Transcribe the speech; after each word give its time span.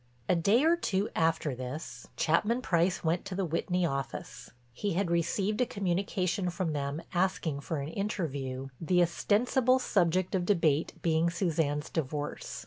A 0.27 0.35
day 0.35 0.63
or 0.63 0.75
two 0.75 1.09
after 1.15 1.53
this, 1.53 2.07
Chapman 2.17 2.63
Price 2.63 3.03
went 3.03 3.23
to 3.25 3.35
the 3.35 3.45
Whitney 3.45 3.85
office. 3.85 4.49
He 4.73 4.93
had 4.93 5.11
received 5.11 5.61
a 5.61 5.65
communication 5.67 6.49
from 6.49 6.73
them 6.73 7.03
asking 7.13 7.59
for 7.59 7.77
an 7.81 7.89
interview, 7.89 8.69
the 8.81 9.03
ostensible 9.03 9.77
subject 9.77 10.33
of 10.33 10.43
debate 10.47 10.93
being 11.03 11.29
Suzanne's 11.29 11.91
divorce. 11.91 12.59